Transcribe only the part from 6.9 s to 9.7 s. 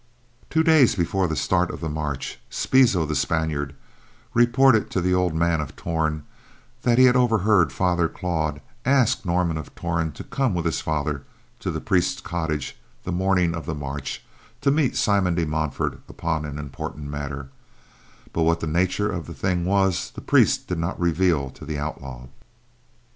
he had overheard Father Claude ask Norman